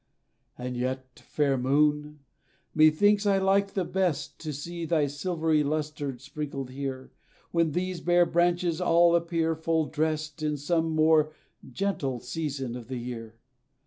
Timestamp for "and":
0.57-0.75